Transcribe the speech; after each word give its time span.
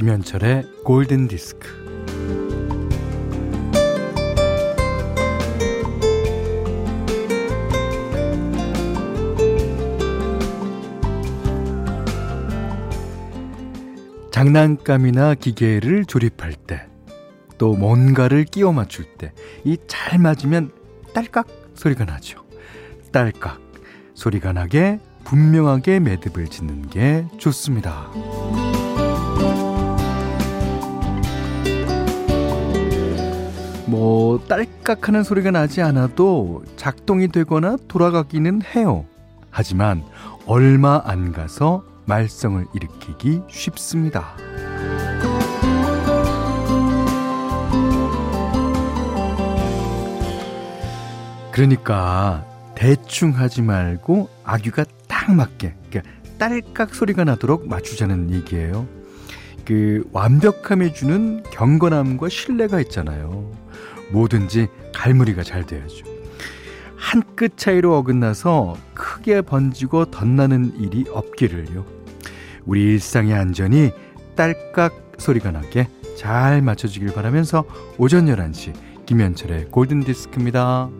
김현철의 0.00 0.64
골든 0.82 1.28
디스크. 1.28 1.68
장난감이나 14.30 15.34
기계를 15.34 16.06
조립할 16.06 16.54
때, 16.54 16.86
또 17.58 17.74
뭔가를 17.74 18.44
끼워 18.44 18.72
맞출 18.72 19.04
때, 19.18 19.34
이 19.64 19.76
잘 19.86 20.18
맞으면 20.18 20.72
딸깍 21.12 21.46
소리가 21.74 22.06
나죠. 22.06 22.42
딸깍 23.12 23.60
소리가 24.14 24.54
나게 24.54 24.98
분명하게 25.24 26.00
매듭을 26.00 26.46
짓는 26.46 26.88
게 26.88 27.26
좋습니다. 27.36 28.10
딸깍 34.50 35.06
하는 35.06 35.22
소리가 35.22 35.52
나지 35.52 35.80
않아도 35.80 36.64
작동이 36.74 37.28
되거나 37.28 37.76
돌아가기는 37.86 38.62
해요. 38.74 39.04
하지만 39.48 40.02
얼마 40.44 41.00
안 41.04 41.30
가서 41.30 41.84
말썽을 42.06 42.66
일으키기 42.74 43.42
쉽습니다. 43.48 44.34
그러니까 51.52 52.44
대충 52.74 53.30
하지 53.30 53.62
말고 53.62 54.28
아귀가 54.42 54.84
딱 55.06 55.32
맞게 55.32 55.76
그러니까 55.88 56.12
딸깍 56.38 56.96
소리가 56.96 57.22
나도록 57.22 57.68
맞추자는 57.68 58.32
얘기예요. 58.32 58.88
그 59.64 60.02
완벽함에 60.10 60.92
주는 60.92 61.44
경건함과 61.52 62.28
신뢰가 62.28 62.80
있잖아요. 62.80 63.69
뭐든지 64.12 64.68
갈무리가 64.94 65.42
잘 65.42 65.64
돼야죠. 65.66 66.04
한 66.96 67.22
끗 67.34 67.56
차이로 67.56 67.96
어긋나서 67.96 68.76
크게 68.92 69.40
번지고 69.40 70.10
덧나는 70.10 70.74
일이 70.78 71.06
없기를요. 71.10 71.86
우리 72.66 72.82
일상의 72.82 73.32
안전이 73.32 73.92
딸깍 74.36 75.12
소리가 75.16 75.50
나게 75.50 75.88
잘 76.18 76.60
맞춰지길 76.60 77.14
바라면서 77.14 77.64
오전 77.96 78.26
11시 78.26 78.74
김현철의 79.06 79.68
골든디스크입니다. 79.70 80.90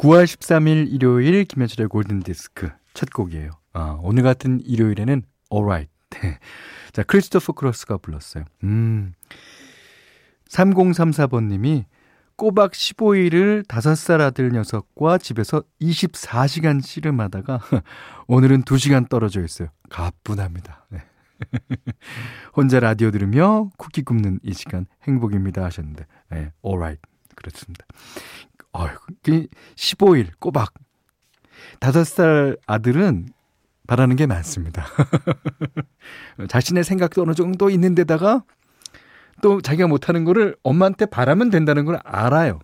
9월 0.00 0.24
13일 0.24 0.90
일요일 0.90 1.44
김현철의 1.44 1.88
골든디스크 1.88 2.70
첫 2.94 3.10
곡이에요. 3.10 3.50
아, 3.74 3.98
오늘 4.02 4.22
같은 4.22 4.58
일요일에는 4.64 5.22
Alright. 5.52 5.92
자, 6.92 7.02
크리스토퍼 7.02 7.52
크로스가 7.52 7.98
불렀어요. 7.98 8.44
음. 8.64 9.12
3034번님이 10.48 11.84
꼬박 12.36 12.72
15일을 12.72 13.68
5살 13.68 14.22
아들 14.22 14.52
녀석과 14.52 15.18
집에서 15.18 15.64
24시간 15.82 16.82
씨름하다가 16.82 17.60
오늘은 18.26 18.62
2시간 18.62 19.06
떨어져 19.06 19.44
있어요. 19.44 19.68
가뿐합니다. 19.90 20.86
네. 20.88 21.02
혼자 22.56 22.80
라디오 22.80 23.10
들으며 23.10 23.68
쿠키 23.76 24.00
굽는 24.00 24.40
이 24.44 24.54
시간 24.54 24.86
행복입니다 25.02 25.62
하셨는데, 25.62 26.06
네, 26.30 26.52
alright. 26.64 27.02
그렇습니다. 27.40 27.84
어휴, 28.72 28.90
15일 29.76 30.28
꼬박. 30.38 30.72
5살 31.80 32.58
아들은 32.66 33.28
바라는 33.86 34.16
게 34.16 34.26
많습니다. 34.26 34.86
자신의 36.48 36.84
생각도 36.84 37.22
어느 37.22 37.34
정도 37.34 37.70
있는데다가 37.70 38.44
또 39.42 39.60
자기가 39.60 39.88
못하는 39.88 40.24
거를 40.24 40.54
엄마한테 40.62 41.06
바라면 41.06 41.50
된다는 41.50 41.84
걸 41.86 41.98
알아요. 42.04 42.60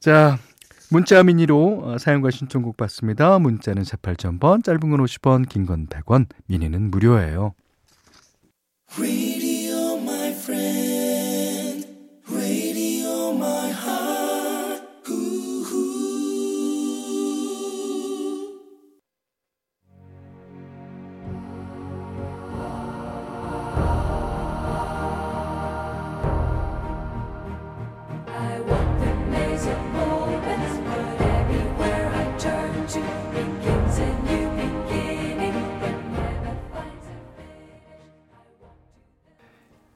자, 0.00 0.36
문자 0.90 1.22
미니로 1.22 1.80
어, 1.84 1.98
사용과 1.98 2.30
신청곡 2.30 2.76
받습니다. 2.76 3.38
문자는 3.38 3.82
48,000번, 3.84 4.62
짧은 4.64 4.80
건 4.80 5.00
50원, 5.00 5.48
긴 5.48 5.64
건 5.64 5.86
100원, 5.86 6.26
미니는 6.46 6.90
무료예요. 6.90 7.54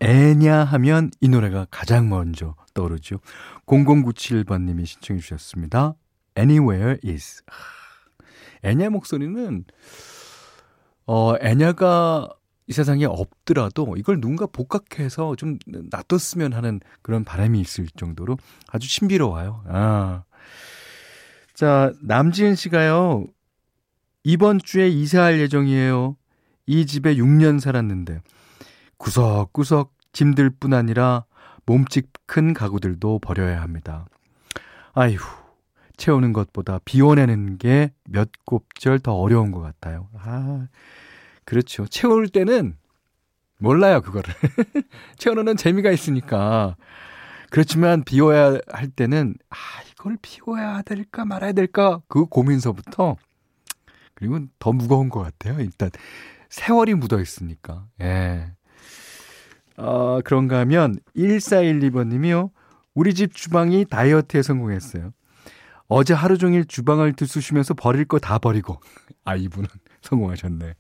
애냐 0.07 0.63
하면 0.63 1.11
이 1.21 1.29
노래가 1.29 1.67
가장 1.69 2.09
먼저 2.09 2.55
떠오르죠. 2.75 3.19
0097번님이 3.67 4.87
신청해 4.87 5.21
주셨습니다. 5.21 5.95
Anywhere 6.39 6.99
is. 7.05 7.43
애냐 8.63 8.91
목소리는 8.91 9.65
어 11.07 11.35
애냐가 11.41 12.29
이 12.69 12.73
세상에 12.73 13.05
없더라도 13.05 13.97
이걸 13.97 14.21
누군가 14.21 14.47
복각해서 14.47 15.35
좀 15.35 15.59
놔뒀으면 15.67 16.53
하는 16.53 16.81
그런 17.03 17.25
바람이 17.25 17.61
있을 17.61 17.89
정도로 17.97 18.37
아주 18.69 18.89
신비로워요. 18.89 19.65
아. 19.69 20.23
자, 21.53 21.93
남지은 22.03 22.55
씨가요. 22.55 23.27
이번 24.23 24.61
주에 24.61 24.89
이사할 24.89 25.41
예정이에요. 25.41 26.17
이 26.67 26.87
집에 26.87 27.17
6년 27.17 27.59
살았는데 27.59 28.21
구석구석 28.99 29.96
짐들 30.17 30.49
뿐 30.49 30.73
아니라 30.73 31.27
몸집 31.67 32.09
큰 32.25 32.55
가구들도 32.55 33.19
버려야 33.19 33.61
합니다. 33.61 34.07
아휴, 34.95 35.19
채우는 35.99 36.33
것보다 36.33 36.79
비워내는 36.87 37.59
게 37.59 37.91
몇 38.09 38.31
곱절 38.47 39.01
더 39.01 39.13
어려운 39.13 39.51
것 39.51 39.61
같아요. 39.61 40.09
아, 40.19 40.69
그렇죠. 41.45 41.87
채울 41.87 42.31
때는 42.31 42.79
몰라요, 43.59 44.01
그거를. 44.01 44.33
채워놓는 45.19 45.59
재미가 45.59 45.91
있으니까. 45.91 46.77
그렇지만 47.51 48.03
비워야 48.03 48.59
할 48.69 48.89
때는, 48.89 49.35
아, 49.51 49.57
이걸 49.91 50.17
비워야 50.23 50.81
될까 50.81 51.27
말아야 51.27 51.53
될까? 51.53 52.01
그 52.09 52.25
고민서부터. 52.25 53.17
그리고 54.15 54.41
더 54.59 54.73
무거운 54.73 55.11
것 55.11 55.21
같아요. 55.21 55.61
일단, 55.61 55.91
세월이 56.49 56.95
묻어 56.95 57.21
있으니까. 57.21 57.87
예. 58.01 58.56
어, 59.79 60.21
그런가 60.25 60.59
하면 60.61 60.97
1412번님이요. 61.17 62.51
우리 62.95 63.15
집 63.15 63.35
주방이 63.35 63.85
다이어트에 63.85 64.43
성공했어요. 64.43 65.13
어제 65.89 66.15
하루 66.15 66.39
종일 66.39 66.65
주방을 66.65 67.13
들쑤시면서 67.13 67.75
버릴 67.75 68.05
거 68.07 68.19
다 68.19 68.39
버리고 68.39 68.81
아 69.25 69.37
이분은 69.37 69.69
성공하셨네. 70.03 70.75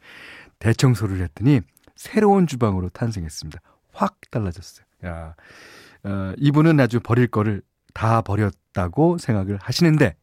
대청소를 0.58 1.20
했더니 1.20 1.60
새로운 1.94 2.46
주방으로 2.46 2.88
탄생했습니다. 2.88 3.60
확 3.92 4.18
달라졌어요. 4.30 4.84
야, 5.04 5.34
어, 6.04 6.32
이분은 6.38 6.80
아주 6.80 7.00
버릴 7.00 7.26
거를 7.28 7.62
다 7.94 8.20
버렸다고 8.22 9.18
생각을 9.18 9.58
하시는데 9.60 10.16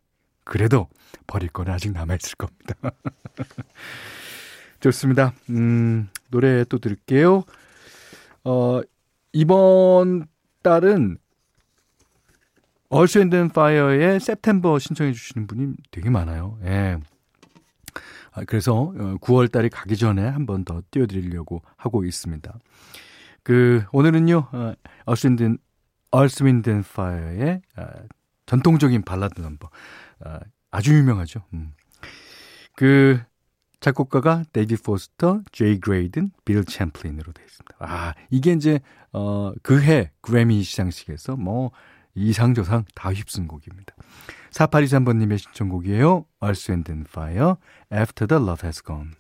그래도 0.44 0.90
버릴 1.28 1.50
거는 1.50 1.72
아직 1.72 1.92
남아 1.92 2.16
있을 2.16 2.36
겁니다. 2.36 2.76
좋습니다. 4.82 5.34
음, 5.50 6.10
노래 6.30 6.64
또 6.66 6.78
들을게요. 6.80 7.44
어, 8.44 8.82
이번 9.32 10.28
달은 10.62 11.18
얼스 12.90 13.20
앤드 13.20 13.50
파이어의 13.50 14.18
september 14.18 14.78
신청해 14.80 15.14
주시는 15.14 15.48
분이 15.48 15.74
되게 15.92 16.10
많아요. 16.10 16.60
예. 16.64 16.98
아, 18.32 18.44
그래서 18.46 18.92
9월 19.22 19.46
어, 19.46 19.48
달이 19.48 19.70
가기 19.70 19.98
전에 19.98 20.28
한 20.28 20.46
번 20.46 20.64
더 20.64 20.82
띄워드리려고 20.92 21.62
하고 21.78 22.04
있습니다. 22.04 22.54
그, 23.44 23.84
오늘은요, 23.92 24.50
Earth 25.06 25.28
and, 25.28 25.58
Earth, 26.12 26.44
Wind, 26.44 26.82
Fire의 26.96 27.62
전통적인 28.46 29.02
발라드 29.04 29.42
넘버, 29.42 29.70
아, 30.26 30.40
아주 30.72 30.94
유명하죠. 30.96 31.42
음. 31.54 31.74
그 32.76 33.20
작곡가가 33.84 34.44
데이비드 34.54 34.78
포스터, 34.78 35.42
제이 35.52 35.82
그레이든, 35.82 36.32
빌 36.46 36.64
챔플린으로 36.64 37.34
되어 37.34 37.46
있습니다. 37.46 37.76
아, 37.80 38.14
이게 38.30 38.54
이제 38.54 38.80
어, 39.12 39.52
그해 39.62 40.10
그래미 40.22 40.64
시상식에서 40.64 41.36
뭐 41.36 41.72
이 42.16 42.21
상 42.21 42.45
저 42.45 42.62
상 42.62 42.86
다 42.96 43.12
휩쓴 43.12 43.46
곡입니다. 43.46 43.94
4823번님의 44.52 45.38
신청곡이에요. 45.38 46.26
Earth, 46.42 46.72
Wind 46.72 46.92
and 46.92 47.10
Fire, 47.10 47.56
After 47.92 48.26
the 48.26 48.42
Love 48.42 48.66
Has 48.66 48.82
Gone. 48.82 49.12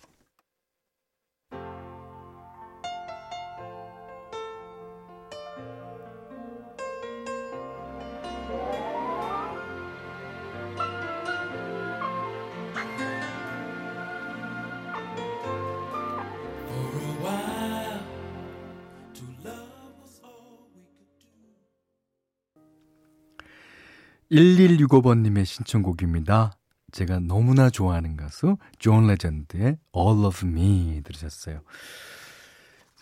1165번님의 24.33 25.45
신청곡입니다. 25.45 26.53
제가 26.91 27.19
너무나 27.19 27.69
좋아하는 27.69 28.17
가수 28.17 28.57
존 28.79 29.05
레전드의 29.07 29.77
All 29.95 30.25
of 30.25 30.45
Me 30.45 31.01
들으셨어요. 31.03 31.61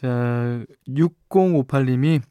자, 0.02 0.66
6058님이 0.88 2.22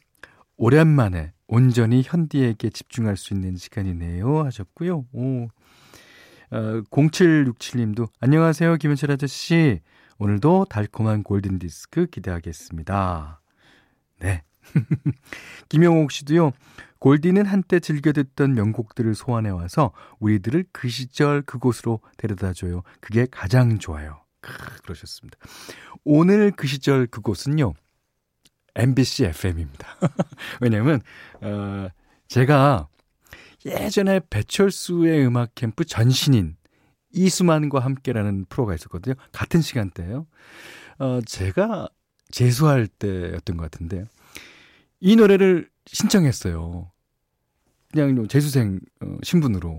오랜만에 0.57 1.33
온전히 1.49 2.03
현디에게 2.05 2.69
집중할 2.69 3.17
수 3.17 3.33
있는 3.33 3.57
시간이네요 3.57 4.45
하셨고요. 4.45 5.07
오. 5.13 5.49
어, 6.53 6.83
0767님도 6.91 8.09
안녕하세요 8.21 8.77
김현철 8.77 9.13
아저씨 9.13 9.81
오늘도 10.19 10.67
달콤한 10.69 11.23
골든 11.23 11.59
디스크 11.59 12.07
기대하겠습니다. 12.07 13.41
네. 14.21 14.43
김영옥 15.69 16.11
씨도요. 16.11 16.53
골디는 16.99 17.47
한때 17.47 17.81
즐겨 17.81 18.13
듣던 18.13 18.55
명곡들을 18.55 19.15
소환해 19.15 19.49
와서 19.51 19.93
우리들을 20.19 20.67
그 20.73 20.89
시절 20.89 21.43
그곳으로 21.43 22.01
데려다 22.19 22.53
줘요. 22.53 22.83
그게 23.01 23.27
가장 23.31 23.79
좋아요. 23.79 24.23
크, 24.43 24.53
그러셨습니다. 24.83 25.39
오늘 26.05 26.51
그 26.51 26.67
시절 26.67 27.07
그곳은요. 27.07 27.73
MBC 28.75 29.25
FM입니다. 29.25 29.97
왜냐면 30.61 31.01
어 31.41 31.89
제가 32.29 32.89
예전에 33.65 34.21
배철수의 34.31 35.27
음악 35.27 35.55
캠프 35.55 35.85
전신인 35.85 36.57
이수만과 37.13 37.81
함께라는 37.81 38.47
프로가 38.49 38.75
있었거든요. 38.75 39.15
같은 39.33 39.61
시간대예요. 39.61 40.27
어 40.99 41.21
제가 41.27 41.89
재수할 42.31 42.87
때였던 42.87 43.57
것 43.57 43.71
같은데 43.71 44.05
이 45.01 45.17
노래를 45.17 45.69
신청했어요. 45.87 46.91
그냥 47.93 48.29
재수생 48.29 48.81
어, 49.01 49.17
신분으로. 49.23 49.79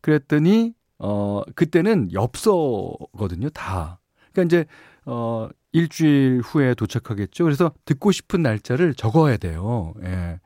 그랬더니 0.00 0.74
어 0.98 1.42
그때는 1.54 2.12
엽서거든요, 2.12 3.50
다. 3.50 4.00
그러니까 4.32 4.42
이제 4.42 4.66
어 5.06 5.48
일주일 5.72 6.40
후에 6.40 6.74
도착하겠죠. 6.74 7.44
그래서 7.44 7.72
듣고 7.84 8.12
싶은 8.12 8.42
날짜를 8.42 8.94
적어야 8.94 9.36
돼요. 9.36 9.94
예. 10.02 10.40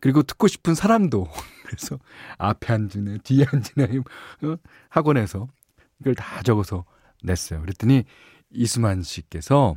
그리고 0.00 0.22
듣고 0.22 0.48
싶은 0.48 0.74
사람도 0.74 1.26
그래서 1.66 1.98
앞에 2.38 2.72
앉으네, 2.72 3.18
뒤에 3.22 3.44
앉으네 3.52 3.98
어? 3.98 4.56
학원에서 4.88 5.48
이걸 6.00 6.14
다 6.14 6.42
적어서 6.42 6.84
냈어요. 7.22 7.60
그랬더니 7.60 8.04
이수만 8.50 9.02
씨께서 9.02 9.76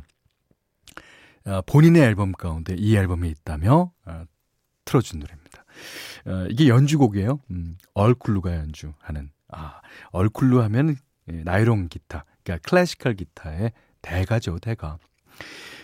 본인의 1.66 2.02
앨범 2.02 2.32
가운데 2.32 2.74
이 2.76 2.96
앨범이 2.96 3.28
있다며 3.28 3.92
어, 4.06 4.24
틀어준 4.84 5.20
노래입니다. 5.20 5.64
어, 6.26 6.46
이게 6.50 6.68
연주곡이에요. 6.68 7.40
음, 7.50 7.76
얼쿨루가 7.94 8.54
연주하는. 8.56 9.30
아, 9.48 9.80
얼쿨루 10.10 10.62
하면 10.62 10.96
예, 11.28 11.42
나이롱 11.42 11.88
기타, 11.88 12.24
그러니까 12.42 12.68
클래시컬 12.68 13.14
기타의 13.14 13.72
대가죠, 14.02 14.58
대가. 14.58 14.98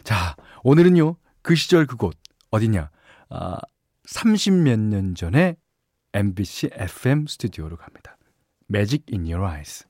자, 0.02 0.36
오늘은요, 0.62 1.16
그 1.42 1.54
시절 1.54 1.86
그곳, 1.86 2.16
어디냐? 2.50 2.90
아, 3.30 3.58
30몇 4.06 4.78
년 4.78 5.14
전에 5.14 5.56
MBC 6.12 6.70
FM 6.72 7.26
스튜디오로 7.26 7.76
갑니다. 7.76 8.16
Magic 8.70 9.04
in 9.12 9.24
Your 9.24 9.46
Eyes. 9.46 9.89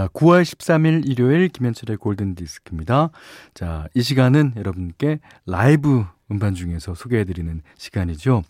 자, 0.00 0.08
9월 0.14 0.40
13일 0.40 1.06
일요일 1.06 1.48
김현철의 1.48 1.98
골든 1.98 2.34
디스크입니다. 2.34 3.10
자, 3.52 3.86
이 3.92 4.00
시간은 4.00 4.54
여러분께 4.56 5.20
라이브 5.44 6.06
음반 6.30 6.54
중에서 6.54 6.94
소개해드리는 6.94 7.60
시간이죠. 7.76 8.42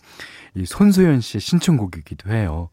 이 0.55 0.65
손소연 0.65 1.19
씨의 1.19 1.41
신청곡이기도 1.41 2.31
해요. 2.31 2.69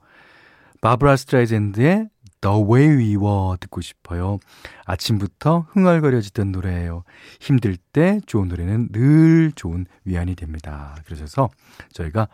바브라 0.80 1.16
스트라이젠드의 1.16 2.08
The 2.40 2.56
Way 2.56 2.88
We 2.90 3.16
Were 3.16 3.56
듣고 3.58 3.80
싶어요. 3.80 4.38
아침부터 4.84 5.66
흥얼거려지던 5.70 6.52
노래예요. 6.52 7.02
힘들 7.40 7.76
때 7.76 8.20
좋은 8.26 8.46
노래는 8.46 8.90
늘 8.92 9.50
좋은 9.56 9.86
위안이 10.04 10.36
됩니다. 10.36 10.94
그러셔서 11.04 11.50
저희가 11.94 12.28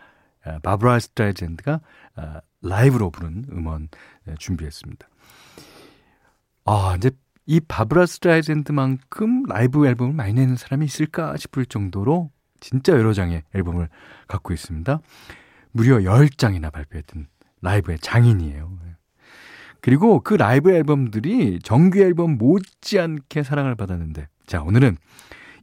바브라 0.62 0.98
스트라이젠드가 0.98 1.80
라이브로 2.60 3.08
부른 3.08 3.46
음원 3.50 3.88
준비했습니다. 4.38 5.08
아, 6.64 6.94
이제 6.96 7.10
이 7.46 7.60
바브라 7.60 8.06
스트라이젠드만큼 8.06 9.44
라이브 9.48 9.86
앨범을 9.86 10.14
많이 10.14 10.32
내는 10.32 10.56
사람이 10.56 10.86
있을까 10.86 11.36
싶을 11.36 11.66
정도로 11.66 12.30
진짜 12.60 12.92
여러 12.92 13.12
장의 13.12 13.42
앨범을 13.54 13.88
갖고 14.28 14.54
있습니다. 14.54 15.00
무려 15.72 15.98
10장이나 15.98 16.72
발표했던 16.72 17.26
라이브의 17.60 17.98
장인이에요. 17.98 18.78
그리고 19.80 20.20
그 20.20 20.34
라이브 20.34 20.70
앨범들이 20.72 21.58
정규 21.62 22.00
앨범 22.00 22.38
못지않게 22.38 23.42
사랑을 23.42 23.74
받았는데 23.74 24.28
자, 24.46 24.62
오늘은 24.62 24.96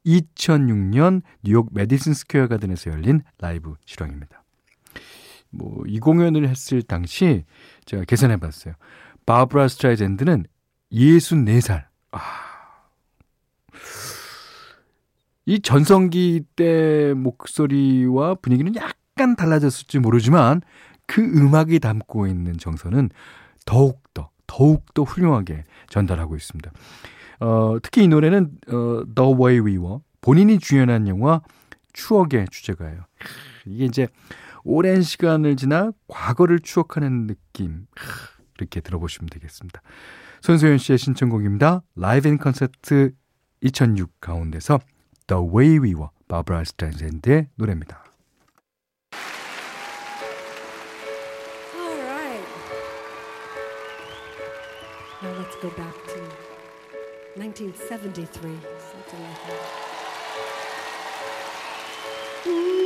2006년 0.06 1.22
뉴욕 1.44 1.70
메디슨 1.74 2.14
스퀘어 2.14 2.48
가든에서 2.48 2.92
열린 2.92 3.22
라이브 3.40 3.74
실황입니다. 3.86 4.44
뭐 5.50 5.84
이 5.88 6.00
공연을 6.00 6.48
했을 6.48 6.82
당시 6.84 7.46
제가 7.86 8.04
계산해 8.06 8.38
봤어요. 8.38 8.76
바브라 9.26 9.68
스트라이젠드는 9.68 10.46
64살. 10.92 11.86
아. 12.12 12.20
이 15.46 15.60
전성기 15.60 16.44
때 16.56 17.14
목소리와 17.16 18.36
분위기는 18.36 18.74
약간 18.76 19.36
달라졌을지 19.36 20.00
모르지만 20.00 20.62
그 21.08 21.22
음악이 21.22 21.80
담고 21.80 22.28
있는 22.28 22.58
정서는 22.58 23.10
더욱더, 23.66 24.30
더욱더 24.48 25.04
훌륭하게 25.04 25.64
전달하고 25.90 26.36
있습니다. 26.36 26.72
어, 27.40 27.78
특히 27.82 28.04
이 28.04 28.08
노래는 28.08 28.52
어, 28.68 29.04
The 29.16 29.34
Way 29.34 29.60
We 29.60 29.78
Were, 29.78 30.00
본인이 30.22 30.60
주연한 30.60 31.08
영화 31.08 31.42
추억의 31.94 32.48
주제가예요. 32.52 33.06
이게 33.66 33.86
이제 33.86 34.08
오랜 34.64 35.02
시간을 35.02 35.56
지나 35.56 35.92
과거를 36.08 36.60
추억하는 36.60 37.28
느낌. 37.28 37.88
이렇게 38.58 38.80
들어보시면 38.80 39.28
되겠습니다. 39.30 39.82
손소연 40.42 40.80
씨의 40.80 40.98
신청곡입니다. 40.98 41.84
Live 41.96 42.28
in 42.28 42.38
Concert 42.38 43.14
2006 43.62 44.20
가운데서 44.20 44.80
The 45.28 45.42
Way 45.42 45.80
We 45.80 45.94
Were, 45.94 46.10
바브라 46.28 46.64
스트라이젠드의 46.64 47.48
노래입니다. 47.56 48.04
Now 55.22 55.32
let's 55.38 55.56
go 55.62 55.70
back 55.78 55.94
to 56.08 56.22
1973. 57.36 58.58
Something 58.80 59.22
like 59.22 59.46
that. 62.46 62.81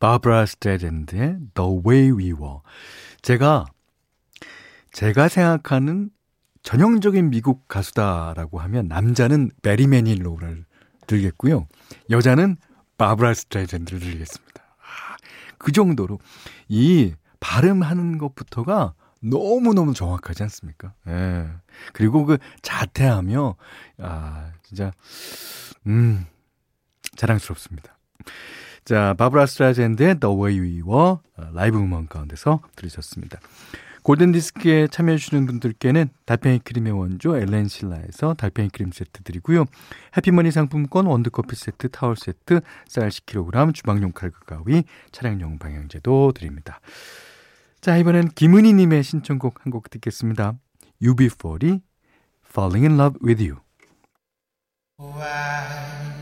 바브라 0.00 0.46
스트레젠드의 0.46 1.38
The 1.54 1.70
Way 1.86 2.10
We 2.10 2.32
Were. 2.32 2.58
제가, 3.22 3.66
제가 4.92 5.28
생각하는 5.28 6.10
전형적인 6.62 7.30
미국 7.30 7.68
가수다라고 7.68 8.58
하면 8.60 8.88
남자는 8.88 9.50
베리 9.62 9.86
매닐로를 9.86 10.64
들겠고요. 11.06 11.68
여자는 12.10 12.56
바브라 12.98 13.34
스트레젠드를 13.34 14.00
들겠습니다. 14.00 14.62
아, 14.62 15.16
그 15.58 15.70
정도로 15.72 16.18
이 16.68 17.14
발음하는 17.38 18.18
것부터가 18.18 18.94
너무너무 19.22 19.92
정확하지 19.92 20.42
않습니까? 20.44 20.94
예. 21.08 21.48
그리고 21.92 22.24
그 22.24 22.38
자태하며, 22.62 23.56
아, 23.98 24.52
진짜, 24.62 24.92
음, 25.86 26.26
자랑스럽습니다. 27.16 27.98
자, 28.84 29.14
바브라 29.14 29.46
스트라젠드의 29.46 30.20
The 30.20 30.34
Way 30.34 30.60
We 30.60 30.82
Were 30.82 31.16
라이브 31.52 31.78
음원 31.78 32.08
가운데서 32.08 32.60
들으셨습니다. 32.76 33.38
골든디스크에 34.02 34.86
참여해주시는 34.88 35.46
분들께는 35.46 36.08
달팽이 36.24 36.58
크림의 36.60 36.92
원조 36.92 37.36
엘렌 37.36 37.68
실라에서 37.68 38.32
달팽이 38.34 38.70
크림 38.70 38.90
세트 38.92 39.22
드리고요. 39.22 39.66
해피머니 40.16 40.50
상품권 40.50 41.04
원두커피 41.06 41.54
세트, 41.54 41.90
타월 41.90 42.16
세트, 42.16 42.60
쌀 42.88 43.10
10kg, 43.10 43.74
주방용 43.74 44.12
칼국 44.12 44.46
가위, 44.46 44.84
차량용 45.12 45.58
방향제도 45.58 46.32
드립니다. 46.34 46.80
자, 47.82 47.96
이번엔 47.98 48.30
김은희님의 48.30 49.02
신청곡 49.02 49.64
한 49.64 49.70
곡 49.70 49.90
듣겠습니다. 49.90 50.54
UB40, 51.02 51.80
Falling 52.50 52.86
in 52.86 52.98
Love 52.98 53.18
with 53.22 53.42
You. 53.42 53.60
Wise 54.98 56.19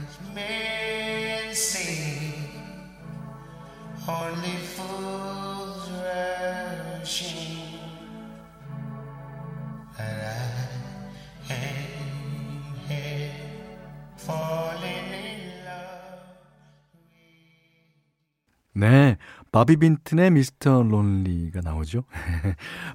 네, 18.79 19.17
바비 19.51 19.77
빈튼의 19.77 20.31
미스터 20.31 20.85
론리가 20.85 21.63
나오죠. 21.63 22.05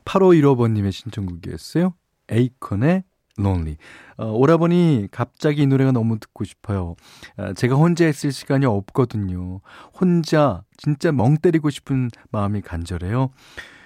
8515번님의 0.05 0.93
신청곡이었어요. 0.93 1.93
에이컨의 2.29 3.03
론리. 3.37 3.77
어, 4.17 4.27
오라버니 4.31 5.07
갑자기 5.11 5.63
이 5.63 5.67
노래가 5.67 5.91
너무 5.91 6.19
듣고 6.19 6.43
싶어요. 6.43 6.95
아, 7.37 7.53
제가 7.53 7.75
혼자 7.75 8.07
있을 8.07 8.31
시간이 8.31 8.65
없거든요. 8.65 9.61
혼자 9.99 10.63
진짜 10.77 11.11
멍 11.11 11.37
때리고 11.37 11.69
싶은 11.69 12.09
마음이 12.31 12.61
간절해요. 12.61 13.29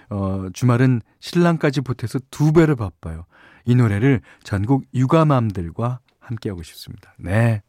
어, 0.09 0.47
주말은 0.53 1.01
신랑까지 1.19 1.81
보태서 1.81 2.19
두 2.31 2.51
배를 2.53 2.75
바빠요. 2.75 3.25
이 3.65 3.75
노래를 3.75 4.21
전국 4.43 4.85
육아맘들과 4.93 5.99
함께 6.19 6.49
하고 6.49 6.63
싶습니다. 6.63 7.13
네. 7.17 7.61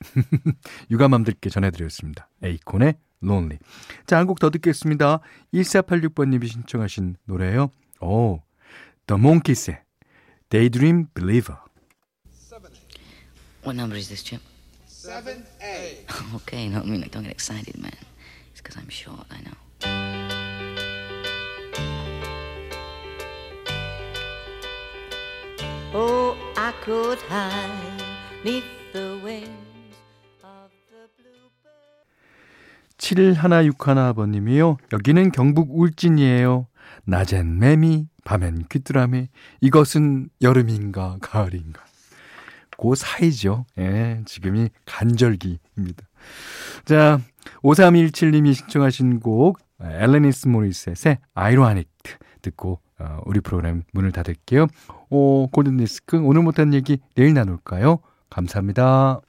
육아맘들께 0.90 1.50
전해드렸습니다. 1.50 2.28
에이콘의 2.42 2.94
Lonely. 3.22 3.58
자, 4.06 4.16
한 4.16 4.26
곡 4.26 4.38
더 4.40 4.48
듣겠습니다. 4.50 5.20
1486번님이 5.52 6.48
신청하신 6.48 7.16
노래예요. 7.26 7.68
오, 8.00 8.40
The 9.06 9.20
Monkeys의 9.20 9.82
Daydream 10.50 11.08
Believer. 11.14 11.58
What 13.62 13.76
number 13.76 13.94
is 13.94 14.08
this, 14.08 14.24
Chip? 14.24 14.40
7A. 14.88 16.34
Okay, 16.34 16.68
no, 16.68 16.80
I 16.80 16.84
mean, 16.84 17.06
don't 17.12 17.22
get 17.22 17.30
excited, 17.30 17.78
man. 17.80 17.94
It's 18.50 18.60
because 18.60 18.76
I'm 18.76 18.88
short, 18.88 19.26
I 19.30 19.42
know. 19.46 19.54
Oh, 25.94 26.36
I 26.56 26.72
could 26.82 27.18
hide 27.28 28.02
neath 28.44 28.64
the 28.92 29.20
wings 29.22 29.94
of 30.42 30.70
the 30.90 31.06
bluebird. 31.16 32.06
7161번님이요. 32.98 34.78
여기는 34.92 35.30
경북 35.30 35.68
울진이에요. 35.70 36.66
낮엔 37.04 37.58
매미, 37.58 38.06
밤엔 38.24 38.66
귀뚜라미. 38.68 39.28
이것은 39.60 40.28
여름인가, 40.42 41.18
가을인가. 41.20 41.82
그 42.80 42.94
사이죠. 42.94 43.66
예, 43.78 44.22
지금이 44.24 44.70
간절기입니다. 44.86 46.08
자, 46.86 47.20
5317님이 47.62 48.54
신청하신 48.54 49.20
곡, 49.20 49.58
엘레니스 49.82 50.48
모리셋의 50.48 51.18
아이로하닉 51.34 51.88
듣고, 52.42 52.80
어, 52.98 53.20
우리 53.26 53.40
프로그램 53.40 53.82
문을 53.92 54.12
닫을게요. 54.12 54.66
오, 55.10 55.48
골든디스크, 55.48 56.20
오늘 56.22 56.42
못한 56.42 56.72
얘기 56.72 56.98
내일 57.14 57.34
나눌까요? 57.34 57.98
감사합니다. 58.30 59.20